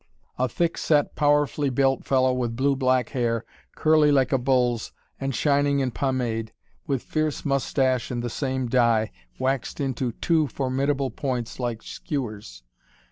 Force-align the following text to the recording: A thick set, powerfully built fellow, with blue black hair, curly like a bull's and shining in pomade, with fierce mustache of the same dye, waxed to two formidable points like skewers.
A 0.39 0.49
thick 0.49 0.79
set, 0.79 1.15
powerfully 1.15 1.69
built 1.69 2.05
fellow, 2.05 2.33
with 2.33 2.55
blue 2.55 2.75
black 2.75 3.09
hair, 3.09 3.45
curly 3.75 4.11
like 4.11 4.31
a 4.31 4.39
bull's 4.39 4.91
and 5.19 5.35
shining 5.35 5.79
in 5.79 5.91
pomade, 5.91 6.53
with 6.87 7.03
fierce 7.03 7.45
mustache 7.45 8.09
of 8.09 8.21
the 8.21 8.27
same 8.31 8.65
dye, 8.65 9.11
waxed 9.37 9.77
to 9.77 9.93
two 10.13 10.47
formidable 10.47 11.11
points 11.11 11.59
like 11.59 11.83
skewers. 11.83 12.63